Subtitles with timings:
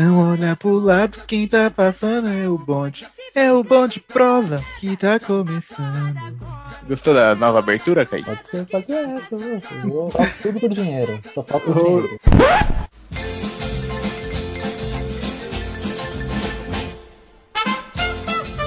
[0.00, 3.06] Não olha pro lado, quem tá passando é o bonde.
[3.34, 6.16] É o bonde prosa que tá começando.
[6.88, 8.24] Gostou da nova abertura, Kaique?
[8.30, 9.60] Pode ser fazer essa, viu?
[9.84, 10.10] Eu vou-
[10.40, 11.20] tudo por dinheiro.
[11.34, 12.18] Só falta o dinheiro.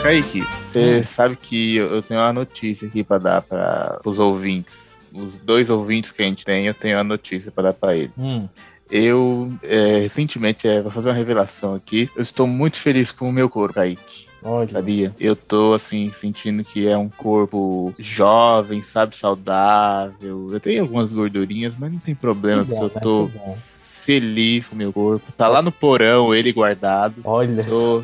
[0.02, 4.74] Kaique, você sabe que eu eu tenho uma notícia aqui pra dar para os ouvintes.
[5.14, 8.12] Os dois ouvintes que a gente tem, eu tenho uma notícia pra dar pra eles.
[8.18, 8.48] Hum,
[8.96, 12.08] Eu, é, recentemente, é, vou fazer uma revelação aqui.
[12.16, 14.28] Eu estou muito feliz com o meu corpo, Kaique.
[14.44, 14.70] olha.
[14.70, 15.12] Sabia?
[15.20, 19.18] Eu tô, assim, sentindo que é um corpo jovem, sabe?
[19.18, 20.48] Saudável.
[20.52, 23.32] Eu tenho algumas gordurinhas, mas não tem problema, porque eu tô
[24.06, 25.32] feliz com o meu corpo.
[25.32, 27.16] Tá lá no porão, ele guardado.
[27.24, 27.64] Olha.
[27.64, 28.04] Tô...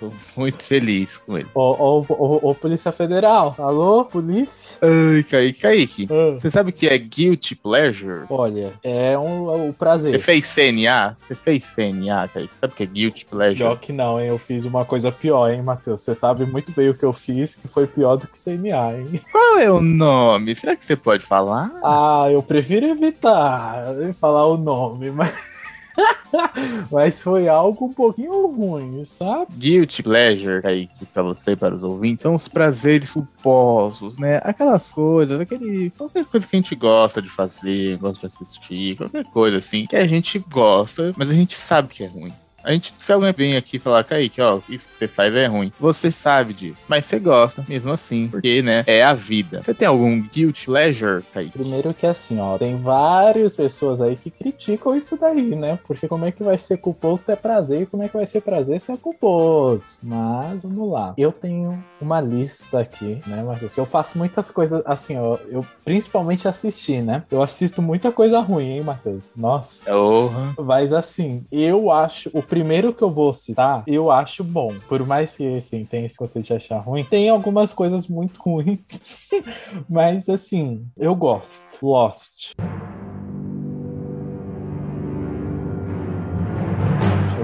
[0.00, 1.46] Tô muito feliz com ele.
[1.54, 3.54] Ô, ô, ô, Polícia Federal.
[3.58, 4.78] Alô, polícia?
[4.80, 6.08] Ai, Kaique, Kaique.
[6.10, 6.38] Ah.
[6.40, 8.24] Você sabe o que é guilty pleasure?
[8.30, 10.18] Olha, é um, o Você prazer.
[10.20, 11.14] fez CNA?
[11.16, 12.54] Você fez CNA, Kaique?
[12.58, 13.58] Sabe o que é guilty pleasure?
[13.58, 14.28] Pior que não, hein?
[14.28, 16.00] Eu fiz uma coisa pior, hein, Matheus?
[16.00, 19.20] Você sabe muito bem o que eu fiz, que foi pior do que CNA, hein?
[19.30, 20.56] Qual é o nome?
[20.56, 21.70] Será que você pode falar?
[21.84, 23.84] Ah, eu prefiro evitar
[24.18, 25.59] falar o nome, mas.
[26.90, 29.46] mas foi algo um pouquinho ruim, sabe?
[29.56, 34.40] Guilty pleasure, Kaique, pra você para os ouvintes, são os prazeres culposos, né?
[34.42, 35.90] Aquelas coisas, aquele.
[35.90, 39.96] qualquer coisa que a gente gosta de fazer, gosta de assistir, qualquer coisa assim, que
[39.96, 42.32] a gente gosta, mas a gente sabe que é ruim.
[42.62, 45.72] A gente, se alguém vem aqui falar, Kaique, ó, isso que você faz é ruim.
[45.80, 46.82] Você sabe disso.
[46.88, 48.28] Mas você gosta, mesmo assim.
[48.28, 49.62] Porque, né, é a vida.
[49.64, 51.52] Você tem algum guilty pleasure, Kaique?
[51.52, 55.78] Primeiro que assim, ó, tem várias pessoas aí que criticam isso daí, né?
[55.86, 58.26] Porque como é que vai ser culposo se é prazer e como é que vai
[58.26, 60.00] ser prazer se é culposo?
[60.02, 61.14] Mas vamos lá.
[61.16, 63.76] Eu tenho uma lista aqui, né, Matheus?
[63.76, 65.38] Eu faço muitas coisas assim, ó.
[65.48, 67.22] Eu principalmente assistir, né?
[67.30, 69.32] Eu assisto muita coisa ruim, hein, Matheus?
[69.36, 69.90] Nossa.
[69.90, 70.54] Porra.
[70.58, 72.30] Mas assim, eu acho.
[72.32, 74.74] O primeiro que eu vou citar, eu acho bom.
[74.88, 79.28] Por mais que, assim, tenha esse conceito de achar ruim, tem algumas coisas muito ruins.
[79.88, 81.86] Mas assim, eu gosto.
[81.86, 82.50] Lost.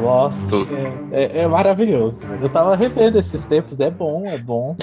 [0.06, 0.53] Lost
[1.12, 2.25] é, é- é maravilhoso.
[2.41, 4.77] Eu tava revendo esses tempos, é bom, é bom.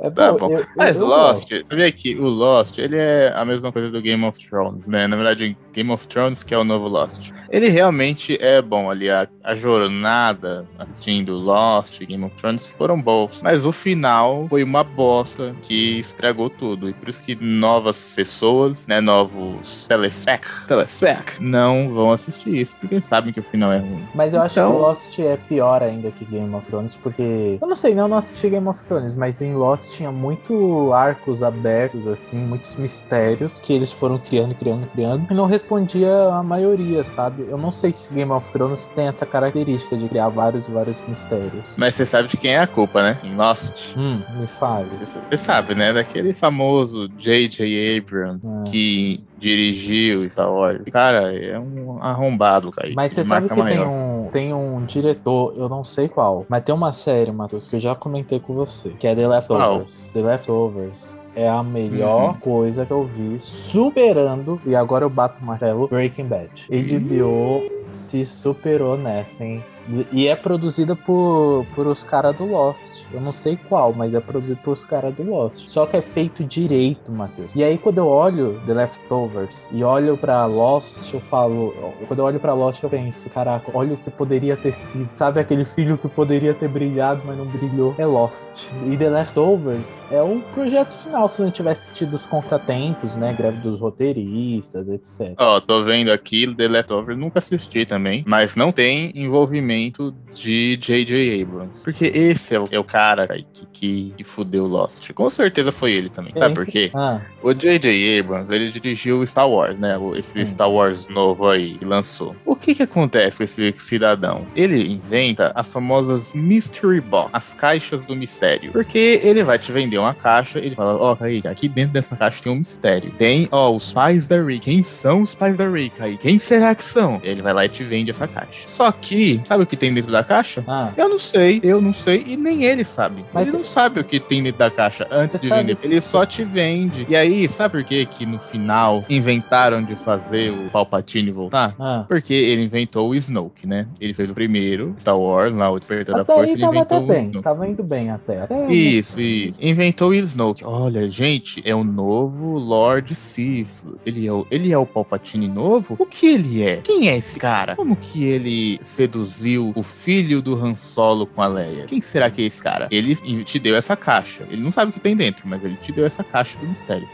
[0.00, 0.14] É bom.
[0.14, 0.50] Tá bom.
[0.58, 1.66] eu- Mas eu Lost, gosto.
[1.66, 5.06] sabia que o Lost, ele é a mesma coisa do Game of Thrones, né?
[5.06, 7.30] Na verdade, Game of Thrones que é o novo Lost.
[7.50, 13.00] Ele realmente é bom ali, a, a jornada assistindo Lost e Game of Thrones foram
[13.00, 13.40] bons.
[13.42, 16.88] Mas o final foi uma bosta que estragou tudo.
[16.88, 23.00] E por isso que novas pessoas, né, novos telespec, telespec, não vão assistir isso, porque
[23.00, 24.04] sabem que o final é ruim.
[24.14, 27.58] Mas eu acho Então- que Lost é pior ainda que Game of Thrones, porque.
[27.60, 30.92] Eu não sei, não, eu não assisti Game of Thrones, mas em Lost tinha muito
[30.92, 35.26] arcos abertos, assim, muitos mistérios que eles foram criando, criando, criando.
[35.30, 37.46] E não respondia a maioria, sabe?
[37.48, 41.02] Eu não sei se Game of Thrones tem essa característica de criar vários e vários
[41.08, 41.74] mistérios.
[41.76, 43.18] Mas você sabe de quem é a culpa, né?
[43.24, 43.94] Em Lost.
[43.96, 44.88] Hum, me fale.
[45.30, 45.92] Você sabe, né?
[45.92, 47.98] Daquele famoso J.J.
[47.98, 48.64] Abrams Ah.
[48.70, 50.82] que dirigiu Star Wars.
[50.92, 52.90] Cara, é um arrombado, cara.
[52.94, 53.86] Mas você sabe que tem maior.
[53.88, 57.80] um, tem um diretor, eu não sei qual, mas tem uma série, Matheus, que eu
[57.80, 60.10] já comentei com você, que é The Leftovers.
[60.12, 62.34] The Leftovers é a melhor Uhum.
[62.34, 66.66] coisa que eu vi, superando, e agora eu bato o martelo, Breaking Bad.
[66.68, 69.64] HBO se superou nessa, hein?
[70.12, 72.99] E é produzida por, por os caras do Lost.
[73.12, 75.68] Eu não sei qual, mas é produzido por os caras do Lost.
[75.68, 77.54] Só que é feito direito, Matheus.
[77.54, 81.74] E aí, quando eu olho The Leftovers e olho pra Lost, eu falo.
[82.06, 85.10] Quando eu olho pra Lost, eu penso: caraca, olha o que poderia ter sido.
[85.10, 87.94] Sabe aquele filho que poderia ter brilhado, mas não brilhou?
[87.98, 88.68] É Lost.
[88.86, 93.34] E The Leftovers é o projeto final, se não tivesse tido os contratempos, né?
[93.36, 95.34] Greve dos roteiristas, etc.
[95.38, 101.42] Ó, tô vendo aqui The Leftovers, nunca assisti também, mas não tem envolvimento de J.J.
[101.42, 101.82] Abrams.
[101.82, 105.10] Porque esse é o, é o cara cara, que, que, que fudeu Lost.
[105.12, 106.32] Com certeza foi ele também.
[106.36, 106.90] Sabe por quê?
[106.94, 108.20] Ah, O J.J.
[108.20, 109.96] Abrams, ele dirigiu Star Wars, né?
[110.16, 110.46] Esse.
[110.46, 112.36] Star Wars novo aí que lançou.
[112.60, 114.46] O que que acontece com esse cidadão?
[114.54, 118.70] Ele inventa as famosas Mystery Box, as caixas do mistério.
[118.70, 122.42] Porque ele vai te vender uma caixa, ele fala, ó, Kaique, aqui dentro dessa caixa
[122.42, 123.10] tem um mistério.
[123.12, 124.60] Tem, ó, os pais da Rick.
[124.66, 126.18] Quem são os pais da Rick, Kaique?
[126.22, 127.18] Quem será que são?
[127.24, 128.62] Ele vai lá e te vende essa caixa.
[128.66, 130.62] Só que, sabe o que tem dentro da caixa?
[130.68, 130.92] ah.
[130.96, 133.24] Eu não sei, eu não sei, e nem ele sabe.
[133.32, 135.78] Mas ele não sabe o que tem dentro da caixa antes de sabe- vender.
[135.82, 137.06] Ele só te vende.
[137.08, 141.74] E aí, sabe por que que no final inventaram de fazer o Palpatine voltar?
[141.80, 143.86] Ah, Porque ele inventou o Snoke, né?
[144.00, 147.06] Ele fez o primeiro, Star Wars, lá, o Despertar da Força, ele inventou até o
[147.06, 147.44] bem, Snoke.
[147.44, 148.42] tava indo bem até.
[148.42, 150.64] até Isso, e inventou o Snoke.
[150.64, 153.68] Olha, gente, é o novo Lord Sith.
[154.04, 155.96] Ele é o, ele é o Palpatine novo?
[155.98, 156.76] O que ele é?
[156.76, 157.76] Quem é esse cara?
[157.76, 161.84] Como que ele seduziu o filho do Han Solo com a Leia?
[161.86, 162.88] Quem será que é esse cara?
[162.90, 163.14] Ele
[163.44, 164.44] te deu essa caixa.
[164.50, 167.08] Ele não sabe o que tem dentro, mas ele te deu essa caixa do mistério.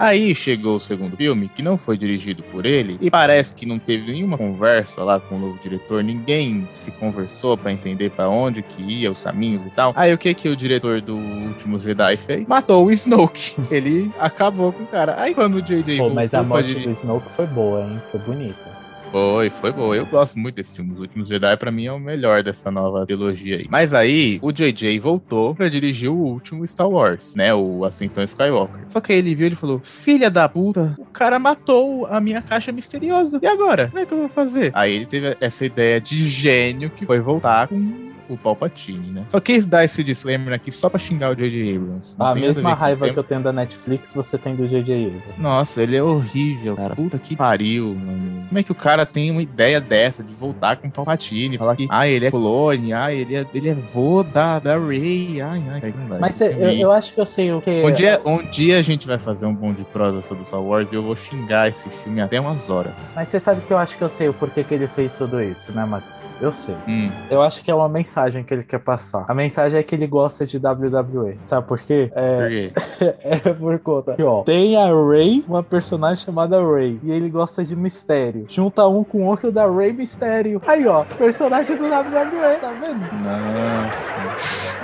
[0.00, 3.78] Aí chegou o segundo filme, que não foi dirigido por ele, e parece que não
[3.78, 8.62] teve nenhuma conversa lá com o novo diretor, ninguém se conversou pra entender pra onde
[8.62, 9.92] que ia os caminhos e tal.
[9.94, 12.48] Aí o que que o diretor do Últimos Jedi fez?
[12.48, 13.56] Matou o Snoke.
[13.70, 15.20] Ele acabou com o cara.
[15.20, 18.00] Aí quando o JJ Pô, mas a morte do Snoke foi boa, hein?
[18.10, 18.79] Foi bonita.
[19.10, 19.96] Foi, foi boa.
[19.96, 20.92] Eu gosto muito desse filme.
[20.92, 23.66] Os Últimos Jedi, pra mim, é o melhor dessa nova trilogia aí.
[23.68, 27.54] Mas aí, o JJ voltou pra dirigir o último Star Wars, né?
[27.54, 28.84] O Ascensão Skywalker.
[28.88, 32.40] Só que aí ele viu e falou: Filha da puta, o cara matou a minha
[32.40, 33.40] caixa misteriosa.
[33.42, 33.88] E agora?
[33.88, 34.70] Como é que eu vou fazer?
[34.74, 38.10] Aí ele teve essa ideia de gênio que foi voltar com.
[38.30, 39.24] O Palpatine, né?
[39.28, 41.76] Só quis dar esse disclaimer aqui só pra xingar o J.J.
[41.76, 42.14] Abrams.
[42.16, 45.06] Não A mesma raiva que eu tenho da Netflix, você tem do J.J.
[45.06, 45.40] Abrams.
[45.40, 46.94] Nossa, ele é horrível, cara.
[46.94, 48.46] Puta que pariu, mano.
[48.48, 51.58] Como é que o cara tem uma ideia dessa de voltar com o Palpatine?
[51.58, 55.40] Falar que, ah, ele é clone, ah, ele é, ele é vô da, da Rey,
[55.40, 55.94] ai, ai.
[56.20, 57.82] Mas cê- eu, eu acho que eu sei o que.
[57.84, 60.90] Um dia, um dia a gente vai fazer um bom de prosa sobre Star Wars
[60.92, 62.92] e eu vou xingar esse filme até umas horas.
[63.14, 65.42] Mas você sabe que eu acho que eu sei o porquê que ele fez tudo
[65.42, 66.38] isso, né, Matheus?
[66.40, 66.74] Eu sei.
[66.88, 67.10] Hum.
[67.30, 69.24] Eu acho que é uma mensagem que ele quer passar.
[69.28, 71.38] A mensagem é que ele gosta de WWE.
[71.42, 72.10] Sabe por quê?
[72.14, 72.72] É, Por quê?
[73.24, 74.14] é por conta.
[74.14, 76.98] que, ó, tem a Ray, uma personagem chamada Ray.
[77.02, 78.44] E ele gosta de mistério.
[78.48, 80.60] Junta um com o outro da Ray Mistério.
[80.66, 83.00] Aí, ó, personagem do WWE, tá vendo?
[83.22, 84.80] Nossa.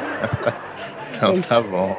[1.17, 1.97] então tá bom.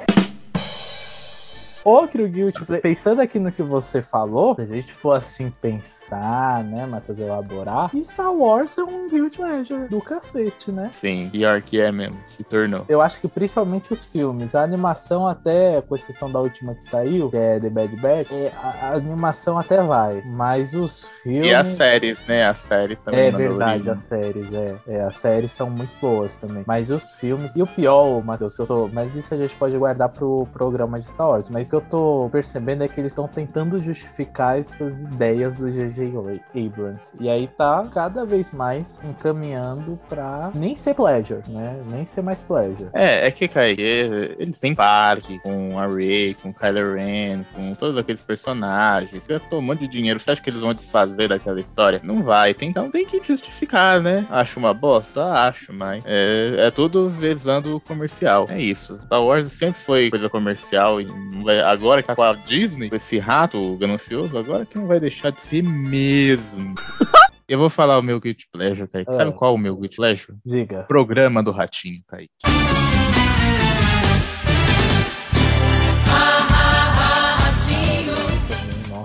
[1.87, 2.81] Outro Guilty Pleasure.
[2.81, 7.91] Pensando aqui no que você falou, se a gente for assim pensar, né, Matheus, elaborar,
[8.03, 10.91] Star Wars é um Guilty Pleasure do cacete, né?
[10.93, 12.85] Sim, pior que é mesmo, se tornou.
[12.89, 17.29] Eu acho que principalmente os filmes, a animação até, com exceção da última que saiu,
[17.29, 21.47] que é The Bad Batch, é, a, a animação até vai, mas os filmes...
[21.47, 22.45] E as séries, né?
[22.45, 23.19] As séries também.
[23.21, 25.01] É verdade, as séries, é, é.
[25.01, 26.63] As séries são muito boas também.
[26.67, 27.55] Mas os filmes.
[27.55, 28.89] E o pior, Matheus, eu tô.
[28.91, 31.49] Mas isso a gente pode guardar pro programa de Star Wars.
[31.49, 36.41] Mas eu tô percebendo é que eles estão tentando justificar essas ideias do J.J.
[36.55, 37.13] Abrams.
[37.19, 41.79] E aí tá cada vez mais encaminhando pra nem ser pleasure, né?
[41.91, 42.89] Nem ser mais pleasure.
[42.93, 47.97] É, é que, Kaique, eles têm parque com a Rey, com Kylo Ren, com todos
[47.97, 49.23] aqueles personagens.
[49.23, 50.19] Você gastou um monte de dinheiro.
[50.19, 52.01] Você acha que eles vão desfazer daquela história?
[52.03, 52.55] Não vai.
[52.61, 54.25] Então tem que justificar, né?
[54.29, 55.23] Acho uma bosta?
[55.25, 58.47] Acho, mas é, é tudo visando o comercial.
[58.49, 58.99] É isso.
[59.05, 62.89] Star Wars sempre foi coisa comercial e não vai- agora que tá com a Disney,
[62.89, 66.75] com esse rato ganancioso, agora que não vai deixar de ser mesmo.
[67.47, 69.09] Eu vou falar o meu Guilty Pleasure, Kaique.
[69.09, 69.15] É.
[69.15, 70.37] Sabe qual é o meu Guilty Pleasure?
[70.45, 70.83] Diga.
[70.83, 72.33] Programa do Ratinho, Kaique.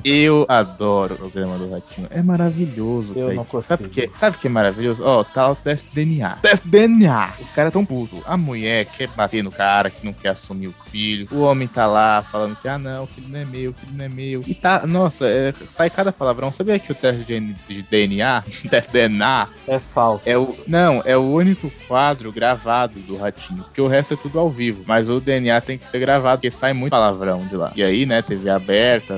[0.05, 2.07] Eu adoro o programa do Ratinho.
[2.11, 3.13] É maravilhoso.
[3.17, 3.37] Eu Kaique.
[3.37, 3.63] não consigo.
[3.77, 5.03] Sabe o que, sabe o que é maravilhoso?
[5.05, 6.31] Ó, tá o teste DNA.
[6.43, 7.31] Teste DNA.
[7.41, 8.21] Os caras tão putos.
[8.25, 11.29] A mulher quer bater no cara que não quer assumir o filho.
[11.31, 13.93] O homem tá lá falando que, ah, não, o filho não é meu, o filho
[13.97, 14.43] não é meu.
[14.47, 16.53] E tá, nossa, é, sai cada palavrão.
[16.53, 20.29] Sabia que o teste de, de DNA, teste DNA, É falso.
[20.29, 20.57] é o.
[20.67, 23.63] Não, é o único quadro gravado do Ratinho.
[23.65, 24.83] Porque o resto é tudo ao vivo.
[24.87, 27.73] Mas o DNA tem que ser gravado, porque sai muito palavrão de lá.
[27.77, 29.15] E aí, né, TV aberta,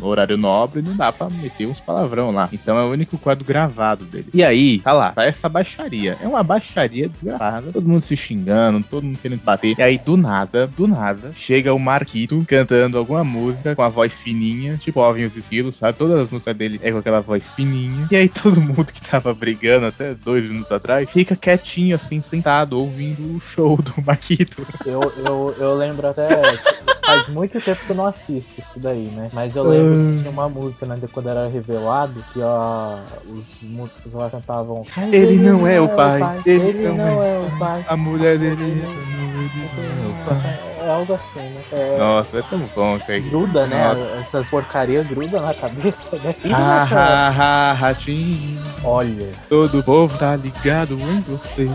[0.00, 2.48] horário nobre, não dá pra meter uns palavrão lá.
[2.52, 4.28] Então é o único quadro gravado dele.
[4.32, 6.16] E aí, tá lá, tá essa baixaria.
[6.20, 7.70] É uma baixaria desgravada.
[7.72, 9.78] Todo mundo se xingando, todo mundo querendo bater.
[9.78, 14.12] E aí, do nada, do nada, chega o Marquito cantando alguma música com a voz
[14.12, 15.98] fininha, tipo Ovem os Esquilos, sabe?
[15.98, 18.06] Todas as músicas dele é com aquela voz fininha.
[18.10, 22.78] E aí todo mundo que tava brigando até dois minutos atrás fica quietinho, assim, sentado,
[22.78, 24.66] ouvindo o show do Marquito.
[24.84, 26.28] Eu, eu, eu lembro até.
[27.14, 29.30] Faz muito tempo que eu não assisto isso daí, né?
[29.32, 30.98] Mas eu lembro que tinha uma música, né?
[31.12, 34.84] Quando era revelado, que ó, os músicos lá cantavam.
[34.96, 37.84] "Mas Ele não é o pai, Ele, ele não não é o pai.
[37.88, 40.60] A mulher dele é o pai.
[40.84, 41.60] É algo assim, né?
[41.72, 43.18] É, Nossa, é tão bom, cara.
[43.20, 43.88] gruda, né?
[43.88, 44.20] Nossa.
[44.20, 46.34] Essas porcarias grudam na cabeça, né?
[46.44, 51.66] E Ah, nessa- ha, ha, ratinho, Olha, todo povo tá ligado em você.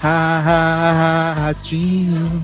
[0.00, 2.40] Ha, ha, ha, ratinho,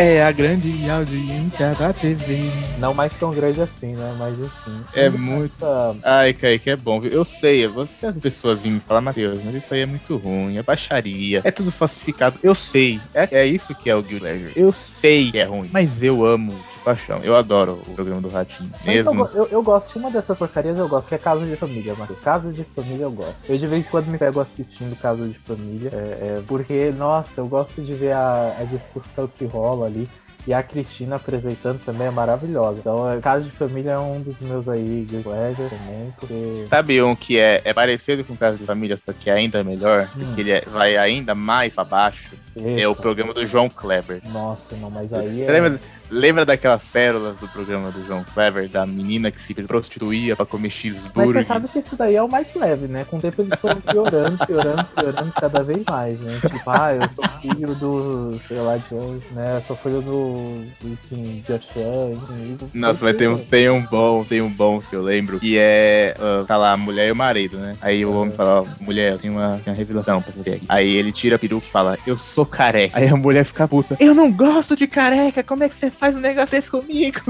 [0.00, 2.50] é a grande audiência da TV.
[2.78, 4.14] não mais tão grande assim, né?
[4.18, 4.80] Mas enfim.
[4.94, 7.10] É E muito- nessa- Ai, Kaique, é bom, viu?
[7.10, 10.56] Eu sei, você as pessoas vêm me falar, Matheus, mas isso aí é muito ruim,
[10.56, 12.38] é baixaria, é tudo falsificado.
[12.42, 14.52] Eu sei, é, é isso que é o Pleasure.
[14.54, 16.54] Eu sei que é ruim, mas eu amo
[16.88, 17.20] paixão.
[17.22, 18.70] Eu adoro o programa do Ratinho.
[18.84, 19.28] Mesmo.
[19.34, 21.94] Eu, eu, eu, gosto de uma dessas porcarias, eu gosto, que é Casa de Família,
[21.94, 22.14] mano.
[22.16, 23.50] Casa de Família eu gosto.
[23.50, 25.90] Eu de vez em quando me pego assistindo Casa de Família.
[25.92, 30.08] É, é, porque, nossa, eu gosto de ver a, a discussão que rola ali.
[30.46, 32.78] E a Cristina apresentando também é maravilhosa.
[32.78, 36.64] Então, é, Casa de Família é um dos meus aí, de pleasure também, porque...
[36.70, 40.08] Sabe um que é, é parecido com Casa de Família, só que é ainda melhor?
[40.16, 40.34] Hum.
[40.34, 42.34] Que ele é, vai ainda mais pra baixo?
[42.56, 42.80] Eita.
[42.80, 44.22] É o programa do João Kleber.
[44.24, 45.50] Nossa, não, mas aí é...
[45.50, 45.80] Lembra,
[46.10, 50.70] lembra daquelas pérolas do programa do João Kleber, da menina que se prostituía pra comer
[50.70, 51.26] cheeseburger?
[51.26, 53.04] Mas você sabe que isso daí é o mais leve, né?
[53.08, 56.38] Com o tempo eles foram piorando, piorando, piorando cada vez mais, né?
[56.40, 59.56] Tipo, ah, eu sou filho do, sei lá de onde, né?
[59.56, 62.58] Eu sou filho do, enfim, de Oxã, enfim.
[62.74, 66.14] Nossa, mas tem um, tem um bom, tem um bom que eu lembro, que é,
[66.18, 67.76] uh, tá lá, a mulher e o marido, né?
[67.80, 70.64] Aí o homem fala, ó, mulher, eu tenho uma, uma revelação pra você aqui.
[70.68, 72.98] Aí ele tira a peruca e fala, eu sou careca.
[72.98, 73.96] Aí a mulher fica puta.
[74.00, 77.20] Eu não gosto de careca, como é que você faz um negócio desse comigo?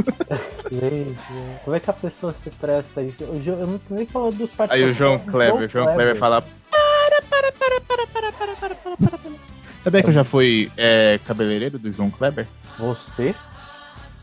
[0.70, 1.18] Gente,
[1.64, 3.25] como é que a pessoa se presta isso?
[3.25, 4.84] Eu não tô nem falando dos partidos.
[4.84, 6.42] Aí o João Kleber, o João Kleber fala.
[6.42, 9.32] Para, para, para, para, para, para, para, para, para, para.
[9.82, 12.46] Sabia que eu já fui é, cabeleireiro do João Kleber?
[12.78, 13.34] Você?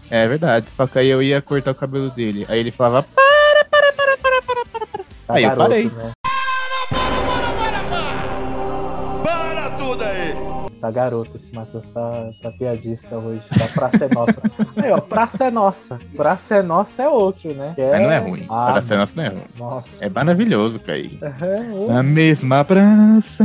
[0.09, 2.45] É verdade, só que aí eu ia cortar o cabelo dele.
[2.47, 3.07] Aí ele falava.
[3.15, 5.03] Para, para, para, para, para, para, para.
[5.25, 5.85] Tá aí garoto, eu parei.
[5.85, 6.11] Né?
[10.85, 13.41] Tá garoto, esse Matheus tá, tá piadista hoje.
[13.57, 14.39] Tá Praça é Nossa.
[14.77, 15.97] Aí, ó, Praça é Nossa.
[16.15, 17.73] Praça é Nossa é outro, né?
[17.75, 17.91] É...
[17.91, 18.45] Mas não é ruim.
[18.47, 19.41] Ah, praça é Nossa não é ruim.
[19.57, 20.05] Nossa.
[20.05, 21.17] É maravilhoso, Kaique.
[21.23, 23.43] É, Na mesma praça.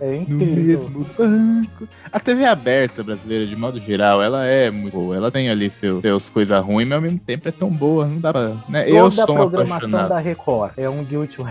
[0.00, 0.88] É incrível.
[0.88, 1.88] No mesmo banco.
[2.12, 5.16] A TV aberta brasileira, de modo geral, ela é muito boa.
[5.16, 8.06] Ela tem ali seus, seus coisas ruins, mas ao mesmo tempo é tão boa.
[8.06, 8.52] Não dá pra.
[8.68, 8.84] Né?
[8.84, 10.08] Toda Eu sou a programação apaixonado.
[10.10, 11.42] da Record é um guilty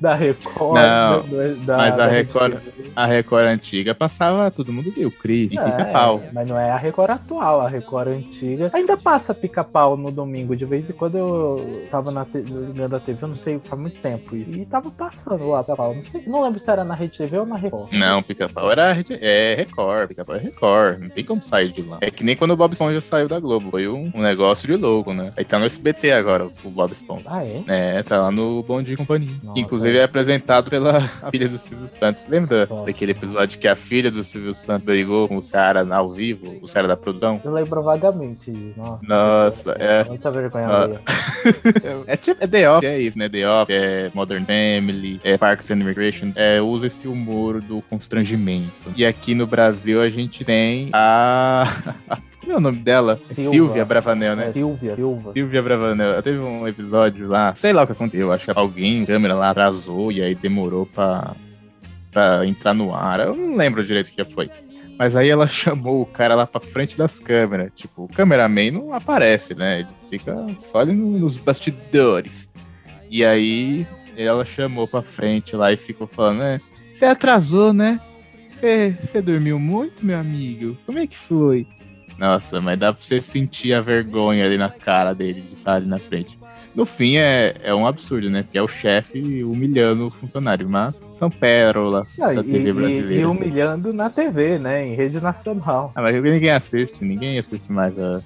[0.00, 0.74] da Record.
[0.74, 2.56] Não, da, mas a Record,
[2.96, 6.22] a Record antiga passava todo mundo viu, Cris, é, pica-pau.
[6.32, 8.70] Mas não é a Record atual, a Record antiga.
[8.72, 10.56] Ainda passa pica-pau no domingo.
[10.56, 12.26] De vez em quando eu tava na
[12.88, 14.34] da TV, eu não sei, faz muito tempo.
[14.34, 15.94] E, e tava passando lá pica-pau.
[15.94, 17.94] Não, sei, não lembro se era na Rede TV ou na Record.
[17.96, 21.00] Não, pica-pau era é Record, pica-pau é Record.
[21.00, 21.98] Não tem como sair de lá.
[22.00, 23.70] É que nem quando o Bob Esponja saiu da Globo.
[23.70, 25.32] Foi um, um negócio de louco, né?
[25.36, 27.22] Aí tá no SBT agora, o Bob Esponja.
[27.28, 27.62] Ah, é?
[27.66, 29.30] É, tá lá no Bom Dia e Companhia.
[29.42, 32.26] Nossa, Inclusive é apresentado pela filha do Silvio Santos.
[32.28, 32.86] Lembra Nossa.
[32.86, 36.72] daquele episódio que a filha do Silvio Santos brigou com os caras ao vivo, os
[36.72, 37.40] caras da produção?
[37.44, 38.50] Eu lembro vagamente.
[38.76, 40.04] Nossa, Nossa é.
[40.04, 40.88] Muita vergonha ah.
[42.06, 43.28] é tipo, é The Office, é isso, né?
[43.28, 46.32] The Office, é Modern Family, é Parks and Recreation.
[46.36, 48.92] É, usa esse humor do constrangimento.
[48.96, 51.66] E aqui no Brasil a gente tem a.
[52.40, 53.16] Como é o nome dela?
[53.16, 53.50] Silva.
[53.50, 54.48] Silvia Bravanel, né?
[54.48, 55.32] É, Silvia, Silva.
[55.32, 56.22] Silvia Bravanel.
[56.22, 58.32] Teve um episódio lá, sei lá o que aconteceu.
[58.32, 61.36] Acho que alguém, câmera lá, atrasou e aí demorou pra,
[62.10, 63.20] pra entrar no ar.
[63.20, 64.50] Eu não lembro direito o que foi.
[64.98, 67.70] Mas aí ela chamou o cara lá pra frente das câmeras.
[67.76, 69.80] Tipo, o cameraman não aparece, né?
[69.80, 72.48] Ele fica só ali nos bastidores.
[73.10, 76.58] E aí ela chamou pra frente lá e ficou falando, né?
[76.94, 78.00] Você atrasou, né?
[79.02, 80.76] Você dormiu muito, meu amigo?
[80.84, 81.66] Como é que foi?
[82.20, 85.86] Nossa, mas dá pra você sentir a vergonha ali na cara dele de estar ali
[85.86, 86.38] na frente.
[86.76, 88.44] No fim, é, é um absurdo, né?
[88.48, 93.14] Que é o chefe humilhando o funcionário, mas são pérolas Não, da TV brasileira.
[93.14, 94.86] E, humilhando na TV, né?
[94.86, 95.90] Em rede nacional.
[95.96, 98.20] Ah, mas ninguém assiste, ninguém assiste mais a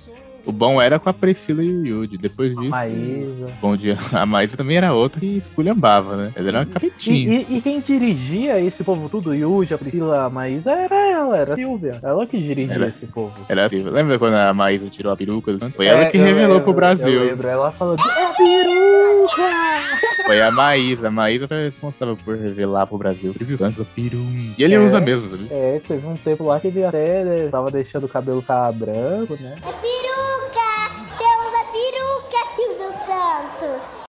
[0.47, 2.19] o bom era com a Priscila e o Yudi.
[2.19, 2.67] Depois disso.
[2.75, 3.47] A Maísa.
[3.61, 3.99] Bom dia.
[4.13, 6.33] A Maísa também era outra que esculhambava, né?
[6.35, 7.39] Ela era uma capetinha.
[7.41, 10.95] E, e, e, quem dirigia esse povo tudo, o Yudi, a Priscila, a Maísa, era
[10.95, 11.99] ela, era a Silvia.
[12.03, 13.35] Ela que dirigia era, esse povo.
[13.49, 13.91] Era a Silvia.
[13.91, 15.57] Lembra quando a Maísa tirou a peruca?
[15.71, 17.09] Foi é, ela que revelou lembro, pro Brasil.
[17.09, 20.05] Eu lembro, ela falou: É a peruca!
[20.25, 21.09] Foi a Maísa.
[21.09, 23.73] A Maísa foi responsável por revelar pro Brasil o peruca.
[24.57, 25.49] E ele é, usa mesmo, sabe?
[25.51, 29.37] É, teve um tempo lá que ele até né, tava deixando o cabelo ficar branco,
[29.39, 29.55] né?
[29.63, 30.14] É peruca!
[33.15, 34.04] 这样子。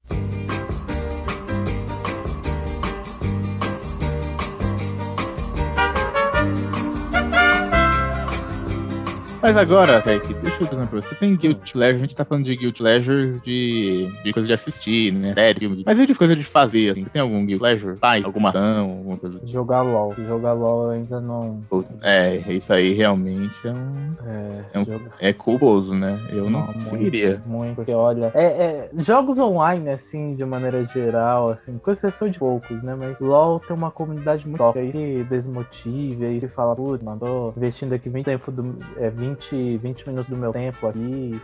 [9.42, 11.16] Mas agora, Kaique, deixa eu perguntar pra você.
[11.16, 15.12] Tem Guilty Pleasure, a gente tá falando de Guilty Pleasures de, de coisa de assistir,
[15.12, 15.34] né?
[15.34, 15.84] Série, filme.
[15.86, 17.06] Mas e de coisa de fazer, assim?
[17.06, 17.98] Tem algum Guilty Pleasure?
[17.98, 19.52] Faz alguma ação, alguma coisa assim?
[19.52, 20.14] Jogar LOL.
[20.16, 21.60] Jogar LOL ainda não...
[22.04, 24.12] É, isso aí realmente é um...
[24.24, 25.06] É, é, um, jogo...
[25.20, 26.20] é culposo, né?
[26.30, 27.42] Eu não, não conseguiria.
[27.46, 28.32] Muito, muito, porque olha...
[28.36, 32.96] É, é, jogos online, assim, de maneira geral, assim, com exceção de poucos, né?
[32.96, 34.78] Mas LOL tem uma comunidade muito top.
[34.78, 38.78] Aí que desmotiva, aí fala, putz, mandou investindo aqui 20 tempo do...
[38.98, 41.40] É, 20 20, 20 minutos do meu tempo aqui.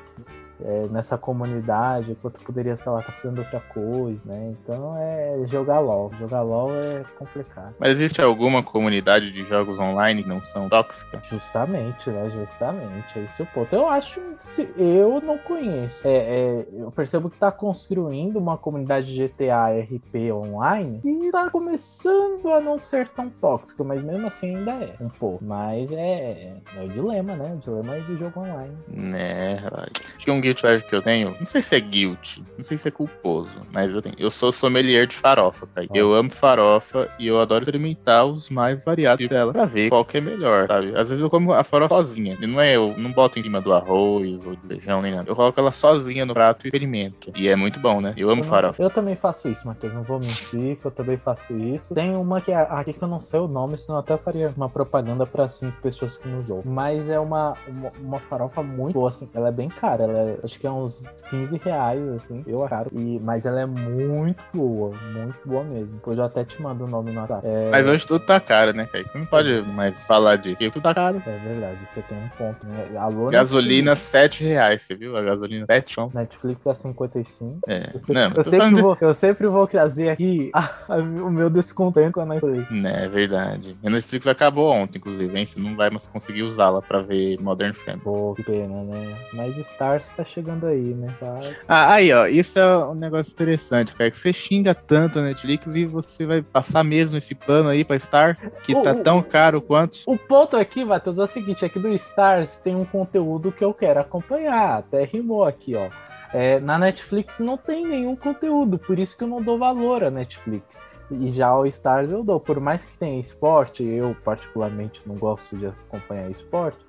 [0.63, 4.55] É, nessa comunidade, enquanto poderia, sei lá, estar tá fazendo outra coisa, né?
[4.63, 6.11] Então é jogar LOL.
[6.19, 7.75] Jogar LOL é complicado.
[7.79, 11.27] Mas existe alguma comunidade de jogos online que não são tóxicas?
[11.27, 12.29] Justamente, né?
[12.29, 13.19] Justamente.
[13.19, 13.73] Esse é o ponto.
[13.73, 14.19] Eu acho
[14.55, 16.07] que eu não conheço.
[16.07, 22.51] É, é, eu percebo que tá construindo uma comunidade GTA RP online e tá começando
[22.51, 25.43] a não ser tão tóxica, mas mesmo assim ainda é um pouco.
[25.43, 27.53] Mas é, é o dilema, né?
[27.53, 28.75] O dilema é do jogo online.
[28.87, 29.61] Né,
[30.15, 32.87] acho que um guilt que eu tenho, não sei se é guilt, não sei se
[32.87, 34.15] é culposo, mas eu tenho.
[34.17, 35.87] Eu sou sommelier de farofa, cara.
[35.93, 40.17] Eu amo farofa e eu adoro experimentar os mais variados dela pra ver qual que
[40.17, 40.95] é melhor, sabe?
[40.95, 42.37] Às vezes eu como a farofa sozinha.
[42.39, 45.29] E não é eu, não boto em cima do arroz ou do feijão nem nada.
[45.29, 47.31] Eu coloco ela sozinha no prato e experimento.
[47.35, 48.13] E é muito bom, né?
[48.15, 48.81] Eu amo eu, farofa.
[48.81, 49.93] Eu também faço isso, Matheus.
[49.93, 51.93] Não vou mentir, que eu também faço isso.
[51.93, 54.53] Tem uma que é aqui que eu não sei o nome, senão eu até faria
[54.55, 56.71] uma propaganda pra cinco pessoas que nos ouvem.
[56.71, 59.27] Mas é uma, uma, uma farofa muito boa, assim.
[59.33, 60.03] Ela é bem cara.
[60.03, 62.43] Ela é, acho que é uns 15 reais, assim.
[62.45, 62.89] Eu caro.
[62.93, 64.91] E, mas ela é muito boa.
[65.13, 65.95] Muito boa mesmo.
[65.95, 67.47] Depois eu até te mando o nome no WhatsApp.
[67.47, 67.69] É...
[67.69, 69.05] Mas hoje tudo tá caro, né, cara?
[69.07, 70.57] Você não pode mais falar disso.
[70.71, 71.21] Tudo tá caro.
[71.25, 72.65] É verdade, você tem um ponto.
[72.65, 72.97] Né?
[72.97, 74.11] Alô, gasolina, Netflix.
[74.11, 74.81] 7 reais.
[74.83, 75.17] Você viu?
[75.17, 77.59] A gasolina 7 Netflix a 55.
[77.67, 77.91] É.
[77.93, 78.81] Eu, não, eu, sempre de...
[78.81, 82.69] vou, eu sempre vou trazer aqui a, a, o meu descontento com a Netflix.
[82.69, 83.77] Né, é verdade.
[83.83, 85.45] A Netflix acabou ontem, inclusive, hein?
[85.45, 88.03] Você não vai mais conseguir usá-la pra ver Modern Family.
[88.03, 89.15] Pô, que pena, né?
[89.33, 91.07] Mas Stars tá chegando aí, né?
[91.13, 91.55] Stars...
[91.67, 92.27] Ah, aí, ó.
[92.27, 94.11] Isso é um negócio interessante, cara.
[94.11, 97.99] Que você xinga tanto a Netflix e você vai passar mesmo esse plano aí pra
[97.99, 99.99] Star, que o, tá o, tão caro quanto.
[100.05, 103.73] O ponto aqui, Matheus, é o seguinte: aqui do Stars tem um conteúdo que eu
[103.73, 104.79] quero acompanhar.
[104.79, 105.89] Até rimou aqui, ó.
[106.33, 110.11] É, na Netflix não tem nenhum conteúdo, por isso que eu não dou valor à
[110.11, 110.81] Netflix.
[111.09, 112.39] E já ao Stars eu dou.
[112.39, 116.79] Por mais que tenha esporte, eu particularmente não gosto de acompanhar esporte,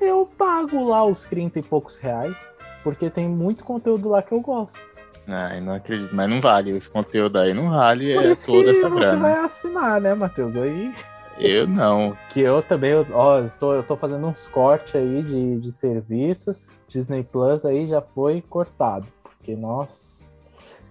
[0.00, 4.40] eu pago lá os 30 e poucos reais, porque tem muito conteúdo lá que eu
[4.40, 4.96] gosto.
[5.28, 6.76] Ai, não acredito, mas não vale.
[6.76, 9.10] Esse conteúdo aí não vale Por é isso toda que essa grana.
[9.10, 10.56] Você vai assinar, né, Matheus?
[10.56, 10.94] Aí.
[11.38, 12.16] Eu não.
[12.30, 16.82] Que eu também, ó, eu tô, eu tô fazendo uns cortes aí de, de serviços.
[16.88, 19.06] Disney Plus aí já foi cortado.
[19.22, 20.35] Porque, nossa.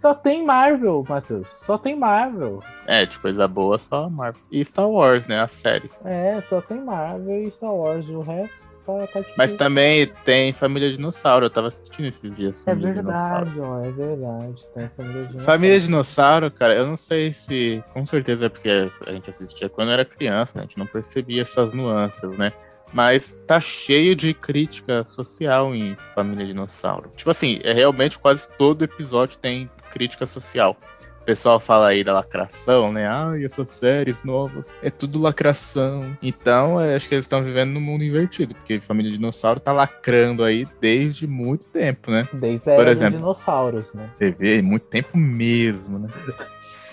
[0.06, 1.50] Só tem Marvel, Matheus.
[1.50, 2.62] Só tem Marvel.
[2.86, 4.40] É, de coisa boa, só Marvel.
[4.52, 5.42] E Star Wars, né?
[5.42, 5.90] A série.
[6.04, 8.08] É, só tem Marvel e Star Wars.
[8.10, 11.48] O resto tá, tá Mas também tem Família Dinossauro.
[11.48, 12.68] Eu tava assistindo esses dias.
[12.68, 13.84] É verdade, ó.
[13.84, 14.64] É verdade.
[14.76, 15.44] Tem Família Dinossauro.
[15.44, 17.84] Família Dinossauro, cara, eu não sei se.
[17.92, 20.66] Com certeza é porque a gente assistia quando era criança, né?
[20.66, 22.54] A gente não percebia essas nuances, né?
[22.94, 27.12] Mas tá cheio de crítica social em Família Dinossauro.
[27.16, 30.76] Tipo assim, é realmente quase todo episódio tem crítica social.
[31.22, 33.08] O pessoal fala aí da lacração, né?
[33.08, 36.16] Ah, e essas séries novas, é tudo lacração.
[36.22, 40.44] Então, é, acho que eles estão vivendo no mundo invertido, porque Família Dinossauro tá lacrando
[40.44, 42.28] aí desde muito tempo, né?
[42.32, 44.08] Desde a Por era exemplo, dinossauros, né?
[44.16, 46.10] Você vê, muito tempo mesmo, né?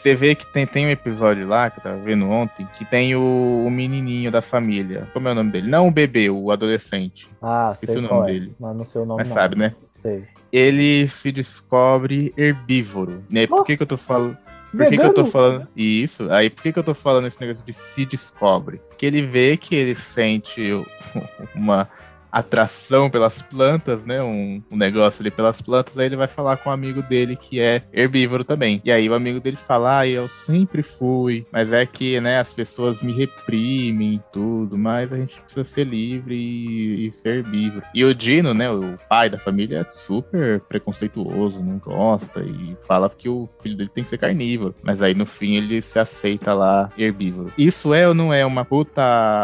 [0.02, 3.14] Você vê que tem, tem um episódio lá, que eu tava vendo ontem, que tem
[3.14, 5.06] o, o menininho da família.
[5.12, 5.68] Como é o nome dele?
[5.68, 7.28] Não o bebê, o adolescente.
[7.42, 8.32] Ah, sei o nome é.
[8.32, 8.56] dele.
[8.58, 9.36] Mas não sei o nome Mas não.
[9.36, 9.74] sabe, né?
[9.94, 10.24] Sei.
[10.52, 13.24] Ele se descobre herbívoro.
[13.30, 13.46] Né?
[13.46, 14.36] Por oh, que, que eu tô falando...
[14.70, 16.30] Por que, que, eu tô falando isso?
[16.30, 18.80] Aí por que, que eu tô falando esse negócio de se descobre?
[18.88, 20.62] Porque ele vê que ele sente
[21.54, 21.90] uma
[22.32, 24.22] atração pelas plantas, né?
[24.22, 27.60] Um, um, negócio ali pelas plantas, aí ele vai falar com um amigo dele que
[27.60, 28.80] é herbívoro também.
[28.84, 32.52] E aí o amigo dele fala, ah, eu sempre fui, mas é que, né, as
[32.52, 37.84] pessoas me reprimem e tudo, mas a gente precisa ser livre e, e, ser herbívoro.
[37.94, 43.10] E o Dino, né, o pai da família, é super preconceituoso, não gosta e fala
[43.10, 44.74] que o filho dele tem que ser carnívoro.
[44.82, 47.52] Mas aí no fim ele se aceita lá herbívoro.
[47.58, 49.02] Isso é ou não é uma puta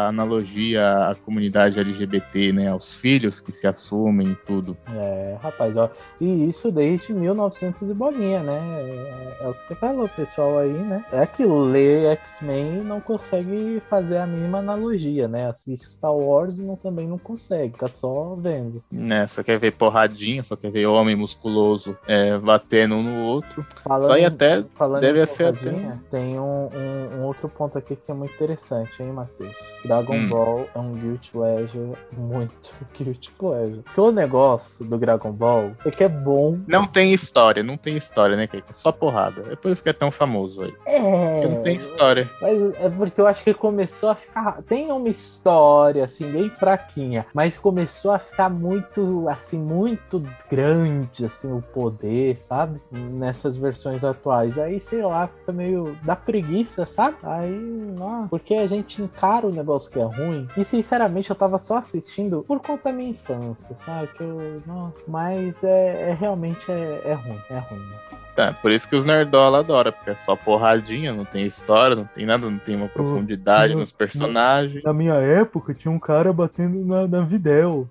[0.09, 2.78] analogia à comunidade LGBT, né?
[2.79, 4.77] Os filhos que se assumem e tudo.
[4.95, 5.91] É, rapaz, ó.
[6.21, 8.59] E isso desde 1900 e bolinha, né?
[8.59, 11.05] É, é, o que você falou, pessoal aí, né?
[11.12, 15.47] É aquilo, lê X-Men não consegue fazer a mínima analogia, né?
[15.47, 18.83] Assiste Star Wars e não, também não consegue, fica só vendo.
[18.91, 23.67] Né, só quer ver porradinha, só quer ver homem musculoso é, batendo um no outro.
[23.83, 25.99] Falando, só e até falando deve ser até...
[26.11, 29.57] Tem um, um, um, outro ponto aqui que é muito interessante, hein, Matheus?
[29.85, 30.29] Dragon hum.
[30.29, 33.83] Ball é um guilty pleasure muito Guilty Pleasure.
[33.83, 36.57] Porque o negócio do Dragon Ball é que é bom.
[36.67, 39.45] Não tem história, não tem história, né, É só porrada.
[39.51, 40.75] É por isso que é tão famoso aí.
[40.87, 41.41] É.
[41.41, 42.31] Porque não tem história.
[42.41, 44.63] Mas é porque eu acho que começou a ficar.
[44.63, 47.27] Tem uma história, assim, bem fraquinha.
[47.35, 52.81] Mas começou a ficar muito, assim, muito grande, assim, o poder, sabe?
[52.91, 54.59] Nessas versões atuais.
[54.59, 55.97] Aí, sei lá, fica meio.
[56.03, 57.17] da preguiça, sabe?
[57.23, 58.29] Aí, não.
[58.29, 60.49] Porque a gente encara o negócio que é ruim.
[60.57, 64.09] E, sinceramente, eu tava só assistindo por por conta da minha infância, sabe?
[64.09, 67.81] Que eu, não, mas é, é realmente é, é ruim, é ruim.
[67.81, 67.97] Né?
[68.38, 72.05] Tá, por isso que os nerdola adoram, porque é só porradinha, não tem história, não
[72.05, 74.85] tem nada, não tem uma profundidade tinha- nos personagens.
[74.85, 77.88] Na minha época tinha um cara batendo na, na Videl.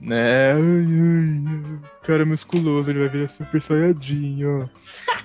[0.00, 0.52] Né?
[0.52, 4.70] Ai, ai, ai, cara musculoso, ele vai virar super saiyajinho.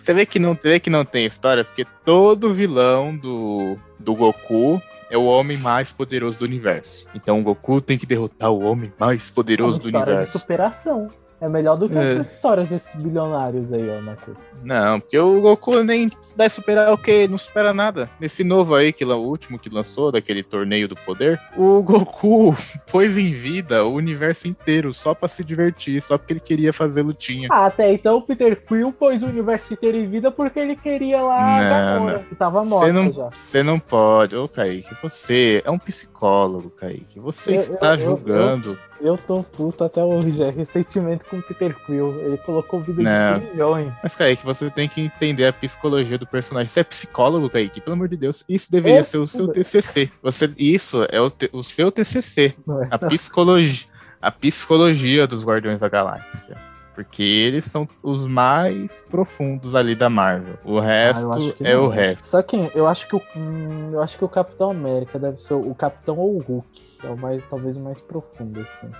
[0.03, 4.15] Você vê que não, você vê que não tem história, porque todo vilão do, do
[4.15, 4.81] Goku
[5.13, 7.05] é o homem mais poderoso do universo.
[7.13, 10.11] Então o Goku tem que derrotar o homem mais É uma poderoso do história de
[10.11, 10.39] universo.
[10.39, 11.09] superação.
[11.41, 12.03] É melhor do que É.
[12.13, 14.37] essas histórias desses bilionários aí, ó, Matheus.
[14.63, 17.27] Não, porque o Goku nem vai superar o quê?
[17.29, 18.09] Não supera nada.
[18.19, 22.55] Nesse novo aí, que lá, o último que lançou, daquele torneio do poder, o Goku
[22.91, 27.01] pôs em vida o universo inteiro só pra se divertir, só porque ele queria fazer
[27.01, 27.49] lutinha.
[27.51, 31.21] Ah, até então o Peter Quill pôs o universo inteiro em vida porque ele queria
[31.21, 31.69] lá a Não,
[32.05, 33.29] Gamora, que tava morta não, já.
[33.29, 37.19] você não pode, ô Kaique, você é um psicólogo, Kaique.
[37.19, 38.71] Você Eu- está eu- julgando.
[38.71, 38.77] Eu
[39.17, 42.19] tô puto até hoje, é ressentimento com o Peter Quill.
[42.21, 43.39] Ele colocou vida Não.
[43.39, 43.91] de milhões.
[44.01, 46.67] Mas, Kaique, você tem que entender a psicologia do personagem.
[46.67, 47.81] Você é psicólogo, Kaique?
[47.81, 50.09] Pelo amor de Deus, isso deveria Esse- ser o seu TCC.
[50.21, 52.55] Você, isso é o, te- o seu TCC.
[52.89, 52.95] É?
[52.95, 53.85] A psicologia,
[54.21, 56.55] a psicologia dos Guardiões da Galáxia.
[56.95, 60.55] Porque eles são os mais profundos ali da Marvel.
[60.63, 61.85] O Ah, resto que é não.
[61.85, 62.23] o resto.
[62.25, 65.55] Só que eu acho que o, hum, eu acho que o Capitão América deve ser
[65.55, 66.67] o Capitão ou o Hulk.
[67.03, 68.91] É o mais, talvez o mais profundo, assim.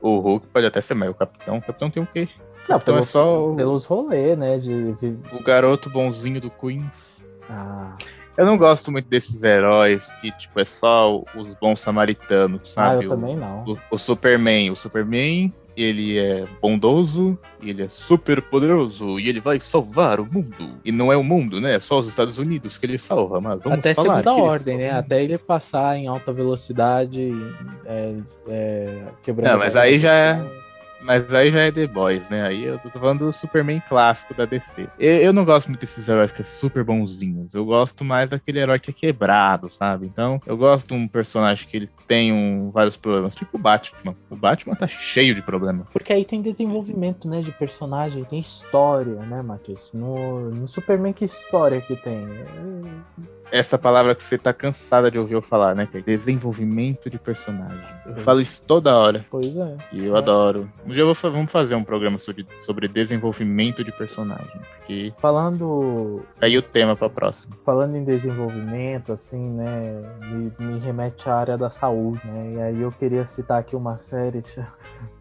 [0.00, 1.58] O Hulk pode até ser, mas o Capitão.
[1.58, 2.28] O Capitão tem o quê?
[2.68, 4.58] Não, Então é pelos, só o- pelos rolês, né?
[4.58, 4.96] De-
[5.32, 7.20] O garoto bonzinho do Queens.
[7.48, 7.96] Ah,
[8.36, 13.04] Eu não gosto muito desses heróis que, tipo, é só os bons samaritanos, ah, sabe?
[13.04, 13.64] eu O- também não.
[13.64, 14.70] o, o Superman.
[14.70, 20.24] O Superman, ele é bondoso, e ele é super poderoso, e ele vai salvar o
[20.30, 20.78] mundo.
[20.84, 21.74] E não é o mundo, né?
[21.74, 24.78] É só os Estados Unidos que ele salva, mas vamos Até falar segunda ele- ordem,
[24.78, 24.90] né?
[24.90, 27.30] Até ele passar em alta velocidade,
[27.84, 28.14] é,
[28.48, 29.50] é, quebrando.
[29.52, 30.59] Não, mas aí já é- velocidade.
[31.02, 32.42] Mas aí já é The Boys, né?
[32.46, 34.86] Aí eu tô falando do Superman clássico da DC.
[34.98, 37.54] Eu, eu não gosto muito desses heróis que é super bonzinhos.
[37.54, 40.06] Eu gosto mais daquele herói que é quebrado, sabe?
[40.06, 44.14] Então, eu gosto de um personagem que ele tem um, vários problemas, tipo o Batman.
[44.28, 45.86] O Batman tá cheio de problemas.
[45.92, 49.90] Porque aí tem desenvolvimento, né, de personagem, tem história, né, Matheus?
[49.94, 52.28] No, no Superman, que história que tem?
[53.52, 55.84] Essa palavra que você tá cansada de ouvir eu falar, né?
[55.90, 57.80] Que é desenvolvimento de personagem.
[58.06, 58.18] Eu Uhum.
[58.20, 59.24] falo isso toda hora.
[59.28, 59.76] Pois é.
[59.92, 60.18] E eu É.
[60.18, 60.70] adoro.
[60.90, 64.50] Um dia eu vou, fa- vamos fazer um programa sobre, sobre desenvolvimento de personagem.
[64.78, 67.54] Porque Falando, aí o tema pra próxima.
[67.64, 72.54] falando em desenvolvimento, assim, né, me, me remete à área da saúde, né?
[72.56, 74.66] E aí eu queria citar aqui uma série cha-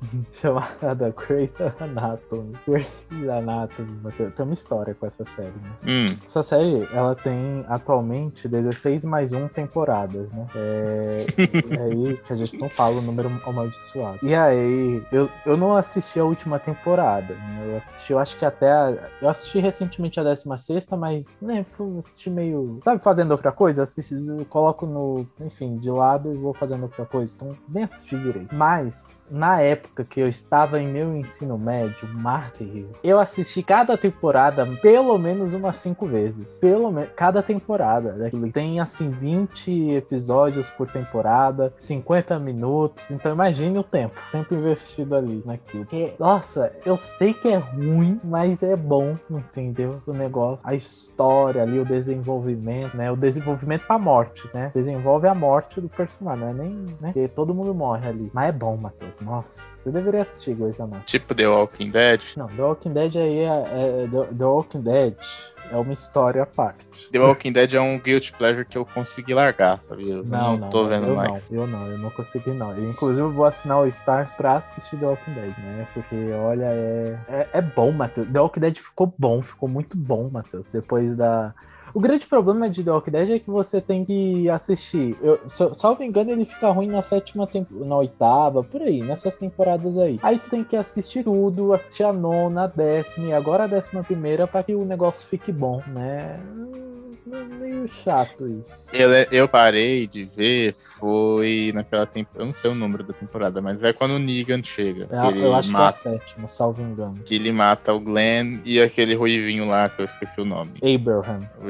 [0.42, 2.54] chamada Grey's Anatomy.
[2.68, 4.34] Grey's Anatomy, Matheus.
[4.34, 5.72] tem uma história com essa série, né?
[5.88, 10.48] Hum, Essa série, ela tem atualmente 16 mais 1 temporadas, né?
[10.56, 11.26] É,
[11.78, 14.18] é aí que a gente não fala o número amaldiçoado.
[14.24, 17.66] E aí, eu, eu não assisti a última temporada, né?
[17.68, 21.98] Eu assisti, eu acho que até a, Eu assisti recentemente a 16, mas, né, fui
[21.98, 22.80] assistir meio.
[22.84, 23.84] Sabe, fazendo outra coisa?
[23.84, 24.16] Assisti,
[24.50, 25.26] coloco no.
[25.40, 27.34] Enfim, de lado e vou fazendo outra coisa.
[27.36, 28.54] Então, nem assisti direito.
[28.56, 32.60] Mas, na época que eu estava em meu ensino médio, Marta
[33.04, 36.60] eu assisti cada temporada pelo menos umas cinco vezes.
[36.60, 37.10] Pelo menos.
[37.16, 38.14] Cada temporada.
[38.14, 38.32] Né?
[38.54, 43.10] Tem, assim, 20 episódios por temporada, 50 minutos.
[43.12, 44.16] Então, imagine o tempo.
[44.32, 45.86] Tempo investido ali naquilo.
[45.86, 50.02] Porque, nossa, eu sei que é ruim, mas é bom, entendeu?
[50.06, 53.12] O negócio, a história ali, o desenvolvimento, né?
[53.12, 54.72] O desenvolvimento pra morte, né?
[54.74, 56.70] Desenvolve a morte do personagem, não é nem,
[57.02, 57.12] né?
[57.14, 58.30] Porque todo mundo morre ali.
[58.34, 59.20] Mas é bom, Matheus.
[59.20, 61.04] Nossa, você deveria assistir Grey's Anatomy.
[61.06, 62.22] tipo The Walking Dead.
[62.36, 65.16] Não, The Walking Dead aí é, é The, The Walking Dead
[65.72, 66.86] é uma história à parte.
[67.12, 70.10] The Walking Dead é um guilty pleasure que eu consegui largar, sabe?
[70.10, 71.50] Eu Não, não, tô vendo eu mais.
[71.50, 72.72] não, eu não, eu não consegui não.
[72.76, 75.88] Eu, inclusive eu vou assinar o Stars pra assistir The Walking Dead, né?
[75.94, 78.28] Porque, olha, é, é, é bom, Matheus.
[78.28, 80.72] The Walking Dead ficou bom, ficou muito bom, Matheus.
[80.72, 81.54] Depois da...
[81.94, 85.16] O grande problema de The Walking Dead é que você tem que assistir.
[85.22, 89.36] Eu, se salvo engano, ele fica ruim na sétima temporada, na oitava, por aí, nessas
[89.36, 90.20] temporadas aí.
[90.22, 94.04] Aí tu tem que assistir tudo, assistir a nona, a décima e agora a décima
[94.04, 96.38] primeira pra que o negócio fique bom, né?
[96.44, 96.70] Hum,
[97.60, 98.90] Meio chato isso.
[98.92, 102.42] Eu, eu parei de ver, foi naquela temporada.
[102.42, 105.08] Eu não sei o número da temporada, mas é quando o Negan chega.
[105.12, 107.16] É, eu acho mata, que é a sétima, salvo engano.
[107.24, 110.72] que ele mata o Glenn e aquele ruivinho lá, que eu esqueci o nome.
[110.82, 111.42] Abraham.
[111.62, 111.68] o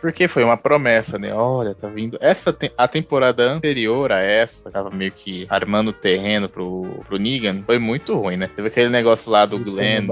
[0.00, 1.32] Porque foi uma promessa, né?
[1.34, 2.16] Olha, tá vindo.
[2.20, 7.18] Essa te- a temporada anterior a essa, tava meio que armando o terreno pro, pro
[7.18, 8.48] Negan, foi muito ruim, né?
[8.54, 10.06] Teve aquele negócio lá do Os Glenn.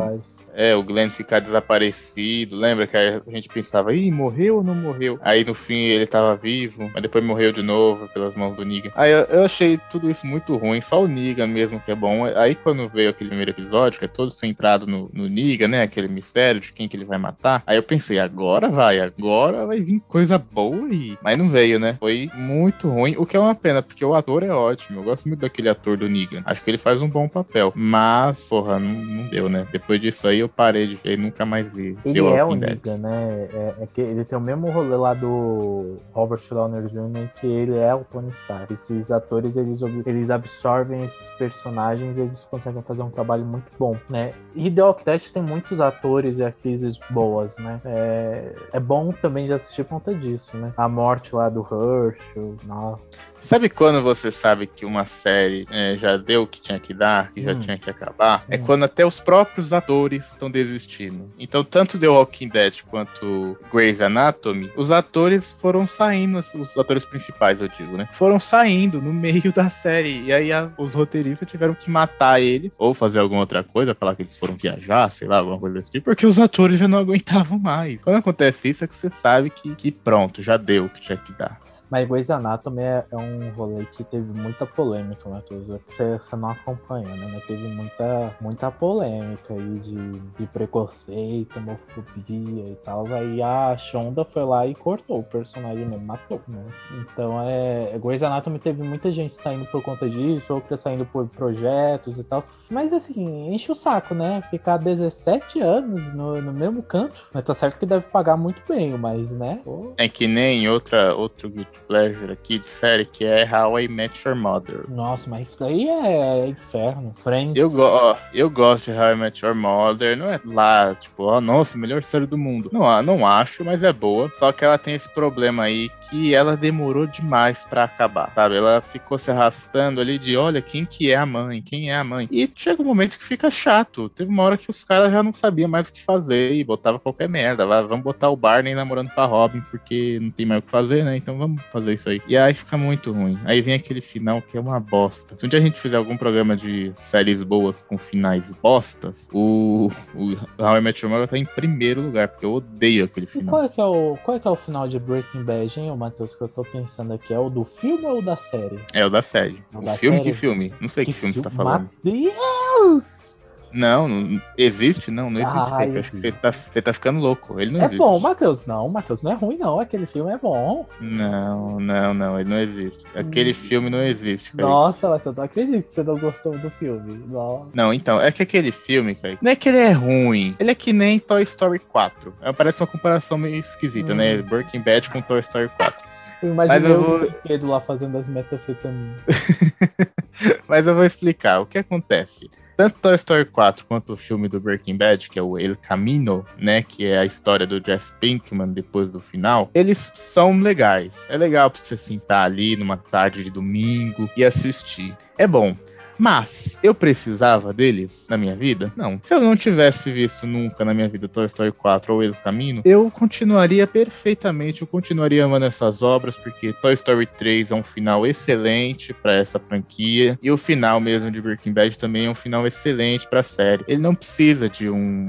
[0.59, 2.57] É, o Glenn ficar desaparecido.
[2.57, 5.17] Lembra que a gente pensava, ih, morreu ou não morreu?
[5.23, 8.91] Aí no fim ele tava vivo, mas depois morreu de novo pelas mãos do Negan.
[8.97, 12.25] Aí eu, eu achei tudo isso muito ruim, só o Negan mesmo que é bom.
[12.25, 15.29] Aí quando veio aquele primeiro episódio, que é todo centrado no, no
[15.69, 15.83] né?
[15.83, 17.63] Aquele mistério de quem que ele vai matar.
[17.65, 21.17] Aí eu pensei, agora vai, agora vai vir coisa boa e.
[21.23, 21.97] Mas não veio, né?
[22.01, 24.99] Foi muito ruim, o que é uma pena, porque o ator é ótimo.
[24.99, 26.43] Eu gosto muito daquele ator do Negan.
[26.45, 27.73] Acho que ele faz um bom papel.
[27.77, 29.65] Mas, porra, não, não deu, né?
[29.71, 31.97] Depois disso aí eu parei de ver nunca mais vi.
[32.05, 33.49] Ele é o Negan, né?
[33.53, 37.77] É, é, que ele tem o mesmo rolê lá do Robert Downey Jr., que ele
[37.77, 38.73] é o Tony Stark.
[38.73, 43.97] Esses atores, eles, eles absorvem esses personagens e eles conseguem fazer um trabalho muito bom,
[44.09, 44.33] né?
[44.55, 47.81] E The Walking Dead tem muitos atores e atrizes boas, né?
[47.85, 50.73] É, é bom também de assistir por conta disso, né?
[50.77, 53.11] A morte lá do Herschel, nossa.
[53.43, 57.33] Sabe quando você sabe que uma série é, já deu o que tinha que dar,
[57.33, 57.61] que já Hum.
[57.61, 58.45] tinha que acabar?
[58.49, 58.63] É Hum.
[58.67, 61.31] quando até os próprios atores estão desistindo.
[61.39, 67.63] Então, tanto The Walking Dead quanto Grey's Anatomy, os atores foram saindo, os atores principais,
[67.63, 68.07] eu digo, né?
[68.13, 70.25] Foram saindo no meio da série.
[70.25, 74.15] E aí a- os roteiristas tiveram que matar eles, ou fazer alguma outra coisa, falar
[74.15, 76.99] que eles foram viajar, sei lá, alguma coisa desse tipo, porque os atores já não
[77.01, 78.03] aguentavam mais.
[78.03, 81.17] Quando acontece isso, é que você sabe que, que pronto, já deu o que tinha
[81.17, 81.59] que dar.
[81.91, 85.71] Mas Grey's Anatomy é, é um rolê que teve muita polêmica, Matheus.
[85.71, 87.31] É Você, você não acompanha, né?
[87.33, 93.07] Mas teve muita, muita polêmica aí de, de preconceito, homofobia e tal.
[93.13, 96.65] Aí a Shonda foi lá e cortou o personagem mesmo, matou, né?
[97.01, 97.99] Então é.
[97.99, 102.43] Grey's Anatomy teve muita gente saindo por conta disso, outra saindo por projetos e tal.
[102.71, 104.43] Mas assim, enche o saco, né?
[104.51, 107.27] Ficar 17 anos no, no mesmo canto.
[107.33, 109.61] Mas tá certo que deve pagar muito bem, mas, né?
[109.65, 111.49] Pô, É que nem outra, outro
[111.87, 114.89] pleasure aqui de série, que é How I Met Your Mother.
[114.89, 117.15] Nossa, mas isso daí é inferno.
[117.17, 117.57] Friends.
[117.57, 121.41] Eu, go eu gosto de How I Met Your Mother, não é lá, tipo, ó,
[121.41, 122.71] nossa, melhor série do mundo.
[122.73, 124.31] Não, não acho, mas é boa.
[124.39, 128.57] Só que ela tem esse problema aí que ela demorou demais pra acabar, sabe?
[128.57, 131.61] Ela ficou se arrastando ali de, olha, quem que é a mãe?
[131.61, 132.27] Quem é a mãe?
[132.31, 134.09] E chega um momento que fica chato.
[134.09, 136.99] Teve uma hora que os caras já não sabiam mais o que fazer e botava
[136.99, 137.67] qualquer merda.
[137.67, 141.05] Vamos botar o Barney namorando com a Robin, porque não tem mais o que fazer,
[141.05, 141.17] né?
[141.17, 142.21] Então vamos fazer isso aí.
[142.27, 143.39] E aí fica muito ruim.
[143.45, 145.37] Aí vem aquele final que é uma bosta.
[145.39, 149.91] Se um dia a gente fizer algum programa de séries boas com finais bostas, o,
[150.15, 153.31] o How I Met Your Mother tá em primeiro lugar, porque eu odeio aquele E
[153.31, 153.51] final.
[153.55, 155.97] qual é, que é o, qual é que é o final de Breaking Bad, hein,
[155.97, 157.33] Matheus, que eu tô pensando aqui?
[157.35, 158.79] É o do filme ou o da série?
[158.93, 159.63] É o da série.
[159.75, 160.31] O O da filme, série?
[160.33, 160.75] que filme?
[160.81, 161.89] Não sei que, filme você tá falando.
[162.05, 163.38] Matheus!
[163.73, 165.11] Não, não existe?
[165.11, 165.59] Não, não existe.
[165.59, 166.03] Ah.
[166.03, 167.61] Você tá, você tá ficando louco.
[167.61, 167.99] Ele não É existe.
[167.99, 168.67] bom, Matheus.
[168.67, 169.79] Não, Matheus, não é ruim, não.
[169.81, 170.87] Aquele filme é bom.
[171.01, 173.05] Não, não, não, ele não existe.
[173.15, 173.55] Aquele Hum.
[173.55, 174.51] filme não existe.
[174.51, 174.63] Felipe.
[174.63, 177.23] Nossa, Matheus, não acredito que você não gostou do filme.
[177.29, 177.69] Não.
[177.75, 180.75] Não, então, é que aquele filme, cara, não é que ele é ruim, ele é
[180.75, 182.33] que nem Toy Story 4.
[182.43, 184.17] É, parece uma comparação meio esquisita, Hum.
[184.17, 184.43] né?
[184.43, 186.07] Breaking Bad com Toy Story 4.
[186.43, 189.21] Eu imaginei eu os vou- brinquedos lá fazendo as metafetaminas.
[190.69, 192.49] Mas eu vou explicar o que acontece.
[192.79, 196.47] Tanto Toy Story 4 quanto o filme do Breaking Bad, que é o El Camino,
[196.57, 201.13] né, que é a história do Jesse Pinkman depois do final, eles são legais.
[201.29, 205.13] É legal pra você sentar ali numa tarde de domingo e assistir.
[205.37, 205.77] É bom.
[206.19, 208.93] Mas eu precisava deles na minha vida?
[208.97, 209.21] Não.
[209.23, 212.83] Se eu não tivesse visto nunca na minha vida Toy Story 4 ou El Camino,
[212.85, 218.27] eu continuaria perfeitamente, eu continuaria amando essas obras, porque Toy Story 3 é um final
[218.27, 222.67] excelente pra essa franquia, e o final mesmo de Breaking Bad também é um final
[222.67, 223.85] excelente pra série.
[223.87, 225.29] Ele não precisa de um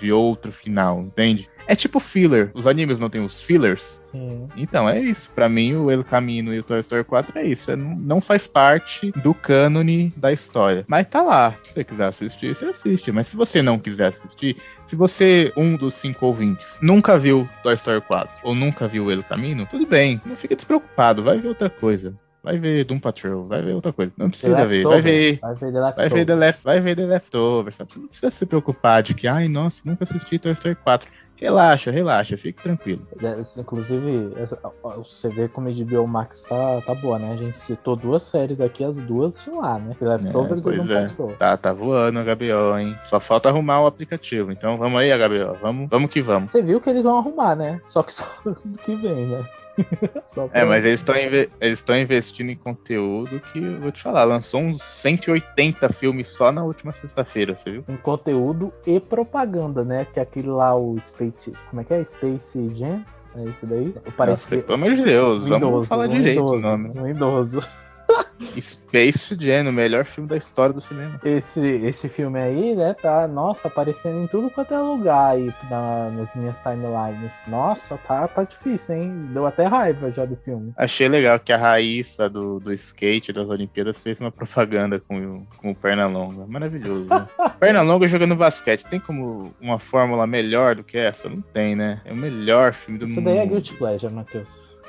[0.00, 1.48] de outro final, entende?
[1.66, 2.50] É tipo filler.
[2.54, 3.82] Os animes não tem os fillers?
[3.82, 4.48] Sim.
[4.56, 5.30] Então, é isso.
[5.34, 7.70] Pra mim, o El Camino e o Toy Story 4 é isso.
[7.70, 10.84] É, não, faz parte do cânone da história.
[10.88, 11.54] Mas tá lá.
[11.64, 13.12] Se você quiser assistir, você assiste.
[13.12, 17.74] Mas se você não quiser assistir, se você, um dos cinco ouvintes, nunca viu Toy
[17.74, 20.20] Story 4 ou nunca viu El Camino, tudo bem.
[20.26, 21.22] Não fica despreocupado.
[21.22, 22.14] Vai ver outra coisa.
[22.42, 24.12] Vai ver Doom Patrol, vai ver outra coisa.
[24.16, 24.82] Não precisa ver.
[24.82, 27.76] Vai ver Vai ver The Vai ver, The Left, vai ver The Leftovers?
[27.76, 31.08] Você não precisa se preocupar de que, ai, nossa, nunca assisti Toy Story 4.
[31.40, 33.00] Relaxa, relaxa, fique tranquilo.
[33.22, 34.58] É, Inclusive, essa,
[34.98, 37.32] você vê como a HBO Max tá, tá boa, né?
[37.32, 39.96] A gente citou duas séries aqui, as duas de lá, né?
[40.00, 41.02] Leftovers É, e não é.
[41.04, 41.32] passou.
[41.38, 42.94] Tá, tá voando HBO, hein?
[43.08, 44.52] Só falta arrumar o aplicativo.
[44.52, 45.56] Então vamos aí, HBO.
[45.62, 46.50] Vamos, vamos que vamos.
[46.52, 47.80] Você viu que eles vão arrumar, né?
[47.84, 49.44] Só que só ano que vem, né?
[50.24, 54.02] Só pra- É, mas eles estão eles estão investindo em conteúdo que eu vou te
[54.02, 57.84] falar, lançou uns 180 filmes só na última sexta-feira, você viu?
[57.88, 60.06] em conteúdo e propaganda, né?
[60.12, 61.52] Que é aquele lá, o Space.
[61.70, 62.04] Como é que é?
[62.04, 63.04] Space Jam?
[63.36, 63.86] É isso daí?
[63.94, 66.90] Nossa, Parece pelo amor de Deus, um vamos idoso, falar um direito idoso, o nome.
[66.98, 67.60] Um idoso.
[68.60, 71.20] Space Jam, o melhor filme da história do cinema.
[71.24, 76.10] Esse, esse filme aí, né, tá, nossa, aparecendo em tudo quanto é lugar aí na,
[76.10, 77.42] nas minhas timelines.
[77.46, 79.28] Nossa, tá, tá difícil, hein?
[79.32, 80.72] Deu até raiva já do filme.
[80.76, 85.70] Achei legal que a Raíssa do, do skate das Olimpíadas fez uma propaganda com, com
[85.70, 86.46] o Pernalonga.
[86.46, 87.28] Maravilhoso, né?
[87.60, 88.84] Pernalonga jogando basquete.
[88.86, 91.28] Tem como uma fórmula melhor do que essa?
[91.28, 92.00] Não tem, né?
[92.04, 93.24] É o melhor filme do Isso mundo.
[93.26, 94.79] daí é Guilty Pleasure, Matheus.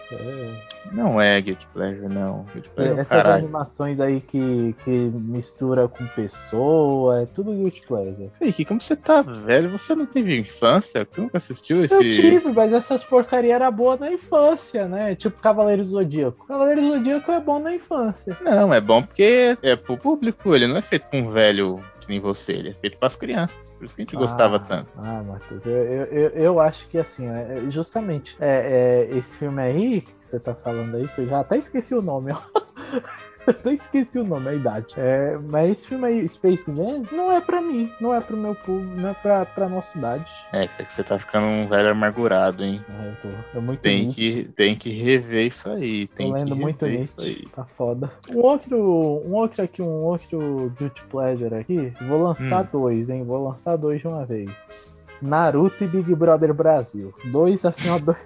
[0.92, 2.46] Não é Guilty Pleasure, não.
[2.54, 3.44] Guilty Pleasure, é Essas caralho.
[3.44, 8.32] animações aí que, que mistura com pessoa, é tudo Guilty Pleasure.
[8.42, 9.70] Henrique, como você tá velho?
[9.72, 11.08] Você não teve infância?
[11.10, 11.94] Você nunca assistiu esse.
[11.94, 15.16] Eu tive, mas essas porcaria era boa na infância, né?
[15.16, 16.48] Tipo Cavaleiro Zodíaco.
[16.48, 18.38] Cavaleiro Zodíaco é bom na infância.
[18.42, 21.80] Não, é bom porque é pro público, ele não é feito com um velho
[22.12, 23.72] nem você, ele é feito pras crianças.
[23.72, 24.92] Por isso que a gente gostava Ah, tanto.
[24.98, 29.36] Ah, Matheus, eu, eu, eu, eu acho que assim, é, é, justamente é, é, esse
[29.36, 32.38] filme aí que você tá falando aí, que eu já até esqueci o nome, ó.
[33.48, 34.96] até esqueci o nome, a idade.
[34.98, 38.54] É, mas esse filme aí, Space Jam, não é pra mim, não é pro meu
[38.56, 40.32] público, não é pra, pra nossa idade.
[40.52, 42.84] É, que você tá ficando um velho amargurado, hein?
[42.90, 46.08] Ah, eu tô, é muito Tem que, tem que rever isso aí.
[46.10, 47.48] Tem Tô lendo muito rever Nietzsche, isso aí.
[47.56, 48.12] tá foda.
[48.30, 48.78] Um outro,
[49.26, 51.94] um outro aqui, um outro Guilty Pleasure aqui.
[52.02, 52.68] Vou lançar Hum.
[52.72, 53.24] dois, hein?
[53.24, 54.50] Vou lançar dois de uma vez.
[55.22, 57.14] Naruto e Big Brother Brasil.
[57.26, 58.18] Dois assim, ó, dois,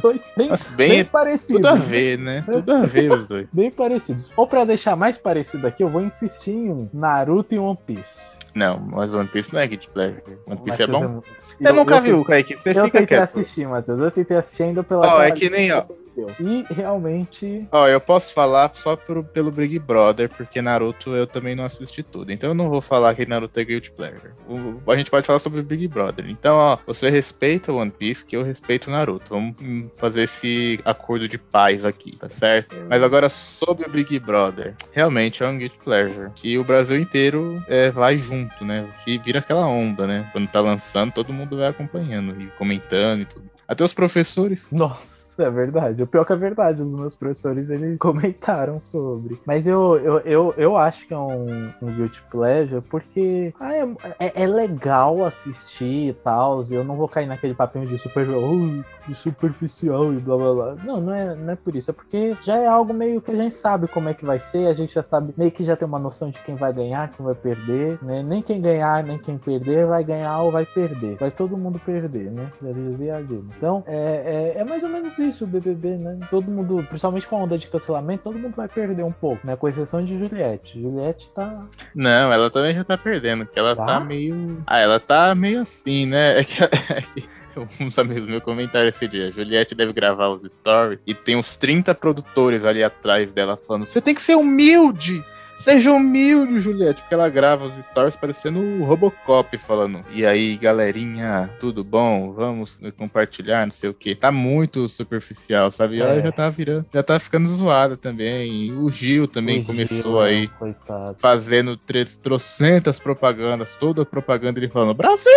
[0.00, 1.62] dois bem, Nossa, bem, bem, parecidos.
[1.62, 2.44] tudo a ver, né?
[2.50, 3.46] Tudo a ver os dois.
[3.52, 4.32] Bem parecidos.
[4.36, 6.88] Ou pra deixar mais parecido aqui, eu vou insistir em um.
[6.92, 8.20] Naruto e One Piece.
[8.54, 10.22] Não, mas One Piece não é Guilty Pleasure.
[10.46, 11.02] One Piece é bom?
[11.02, 11.24] eu-
[11.58, 12.56] Você eu- nunca eu viu, Kaique?
[12.56, 13.22] Você Eu tentei quieto.
[13.22, 13.98] assistir, Matheus.
[14.00, 15.00] Eu tentei assistir ainda pela.
[15.00, 15.82] Ó, aquela é que nem, ó.
[16.16, 16.30] Deu.
[16.40, 17.66] E realmente.
[17.70, 22.02] Ó, eu posso falar só pro, pelo Big Brother, porque Naruto eu também não assisti
[22.02, 22.32] tudo.
[22.32, 24.32] Então eu não vou falar que Naruto é Guilty Pleasure.
[24.48, 26.28] O- a gente pode falar sobre o Big Brother.
[26.28, 29.24] Então, ó, você respeita o One Piece, que eu respeito o Naruto.
[29.28, 29.54] Vamos
[29.96, 32.76] fazer esse acordo de paz aqui, tá certo?
[32.88, 34.74] Mas agora sobre o Big Brother.
[34.92, 36.30] Realmente é um Guilty Pleasure.
[36.34, 38.86] Que o Brasil inteiro é, vai junto, né?
[39.04, 40.28] Que vira aquela onda, né?
[40.32, 43.50] Quando tá lançando, todo mundo vai acompanhando e comentando e tudo.
[43.66, 44.68] Até os professores.
[44.70, 46.02] Nossa, é verdade.
[46.02, 49.40] O pior que é verdade, os meus professores eles comentaram sobre.
[49.46, 53.86] Mas eu, eu, eu, eu acho que é um, um Guilty Pleasure porque ah, é,
[54.18, 56.62] é, é legal assistir e tal.
[56.70, 60.74] Eu não vou cair naquele papinho de super "Ai, de superficial e blá blá blá.
[60.84, 61.90] Não, não é, não é por isso.
[61.90, 64.66] É porque já é algo meio que a gente sabe como é que vai ser,
[64.66, 67.24] a gente já sabe, meio que já tem uma noção de quem vai ganhar, quem
[67.24, 68.22] vai perder, né?
[68.22, 71.16] Nem quem ganhar, nem quem perder vai ganhar ou vai perder.
[71.16, 72.50] Vai todo mundo perder, né?
[72.62, 73.50] Já dizia a Dilma.
[73.56, 76.18] Então, é, é, é mais ou menos isso o BBB, né?
[76.30, 79.56] Todo mundo, principalmente com a onda de cancelamento, todo mundo vai perder um pouco, né?
[79.56, 80.80] Com exceção de Juliette.
[80.80, 81.64] Juliette tá.
[81.94, 83.84] Não, ela também já tá perdendo, que ela Tá?
[83.86, 84.62] tá meio.
[84.66, 86.40] Ah, ela tá meio assim, né?
[86.40, 89.30] É que, é que uns amigos meus comentaram esse dia.
[89.30, 94.00] Juliette deve gravar os stories e tem uns 30 produtores ali atrás dela falando: Você
[94.00, 95.22] tem que ser humilde!
[95.64, 100.00] Seja humilde, Juliette, porque ela grava os stories parecendo o Robocop falando.
[100.10, 102.32] E aí, galerinha, tudo bom?
[102.34, 104.14] Vamos compartilhar, não sei o que.
[104.14, 105.96] Tá muito superficial, sabe?
[105.96, 106.22] E ela É.
[106.22, 108.66] já tá virando, já tá ficando zoada também.
[108.66, 111.16] E o Gil também o começou Gil, aí Coitado.
[111.18, 111.78] fazendo
[112.22, 115.32] trocentas propagandas, toda a propaganda ele falando Brasil,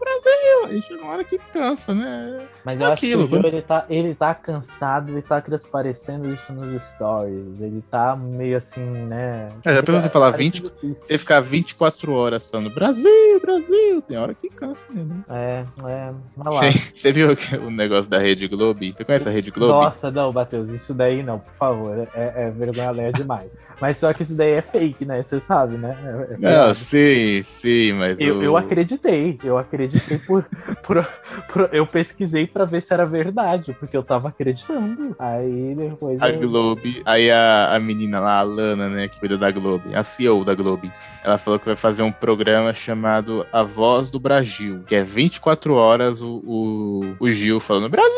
[0.00, 0.64] Brasil!
[0.70, 2.40] Aí chega uma hora que cansa, né?
[2.64, 5.22] Mas É eu aquilo, acho que o Gil, vamos- ele tá, ele tá cansado, ele
[5.22, 7.60] tá transparecendo isso nos stories.
[7.60, 9.51] Ele tá meio assim, né?
[9.64, 11.06] É, já pensou você falar parece 20, difícil.
[11.06, 15.24] Você ficar 24 horas falando Brasil, Brasil, tem hora que cansa mesmo.
[15.28, 16.12] É, é.
[16.36, 16.72] Vai lá.
[16.72, 17.28] Você, viu
[17.66, 18.80] o negócio da Rede Globo?
[18.84, 19.72] Você conhece a Rede Globo?
[19.72, 22.08] Nossa, não, Matheus, isso daí não, por favor.
[22.14, 23.50] É, é vergonha alheia demais.
[23.80, 25.22] Mas só que isso daí é fake, né?
[25.22, 25.96] Você sabe, né?
[26.30, 28.16] É- é Não, sim, sim, mas.
[28.20, 30.44] Eu, o- eu acreditei, eu acreditei por,
[30.86, 31.04] por,
[31.52, 35.16] por- Eu pesquisei pra ver se era verdade, porque eu tava acreditando.
[35.18, 36.22] Aí depois.
[36.22, 40.04] A eu- Globo, aí a, a menina lá, a Lana, né, que da Globo, a
[40.04, 40.90] CEO da Globo,
[41.22, 45.74] ela falou que vai fazer um programa chamado A Voz do Brasil, que é 24
[45.74, 48.10] horas o, o, o Gil falando Brasil!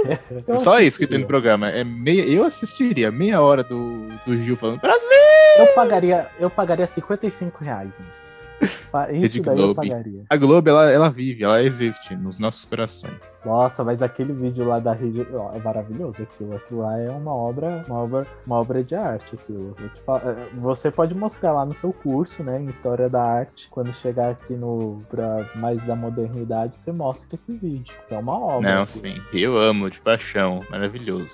[0.46, 1.18] eu Só isso que tem assistiria.
[1.18, 1.70] no programa.
[1.70, 5.08] É meia, eu assistiria meia hora do, do Gil falando Brasil!
[5.58, 8.39] Eu pagaria, eu pagaria 55 reais nisso.
[8.90, 10.22] Pa- Isso daí eu pagaria.
[10.28, 13.14] A Globo, ela, ela vive, ela existe nos nossos corações.
[13.44, 16.56] Nossa, mas aquele vídeo lá da rede ó, é maravilhoso aquilo.
[16.56, 19.34] Aquilo lá é uma obra, uma obra, uma obra de arte.
[19.36, 19.74] Aquilo.
[19.80, 23.68] Eh, você pode mostrar lá no seu curso, né, em História da Arte.
[23.70, 27.94] Quando chegar aqui no pra mais da modernidade, você mostra esse vídeo.
[28.10, 28.74] É uma obra.
[28.74, 29.04] Não, aquilo.
[29.06, 29.20] sim.
[29.32, 30.60] Eu amo, de paixão.
[30.70, 31.30] Maravilhoso.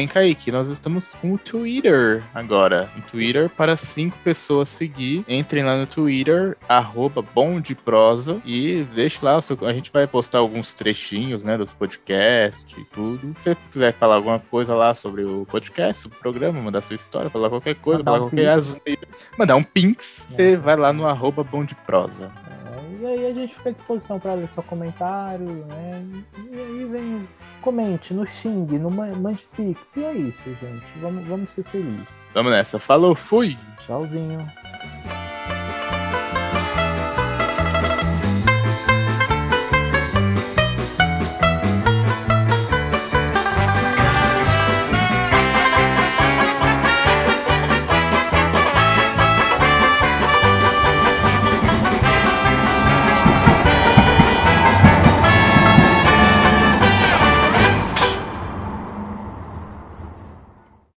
[0.00, 2.88] Também, Kaique, nós estamos com o Twitter agora.
[2.96, 5.24] Um Twitter para cinco pessoas seguir.
[5.28, 9.40] Entrem lá no Twitter, arroba bom de prosa e deixe lá.
[9.42, 13.34] seu- A gente vai postar alguns trechinhos, né, dos podcasts e tudo.
[13.38, 16.96] Se você quiser falar alguma coisa lá sobre o podcast, sobre o programa, mandar sua
[16.96, 20.56] história, falar qualquer coisa, Mandar falar um qualquer asneira, mandar um pinks, você É.
[20.56, 22.30] vai lá no arroba bom de prosa.
[22.48, 26.04] É, e aí a gente fica à disposição para ler seu comentário, né?
[26.50, 27.28] E aí vem,
[27.62, 29.89] comente no Xing, no Ma- Mande Pix.
[29.96, 30.98] E é isso, gente.
[31.00, 32.30] Vamos, vamos ser felizes.
[32.32, 32.78] Vamos nessa.
[32.78, 33.58] Falou, fui!
[33.84, 34.50] Tchauzinho.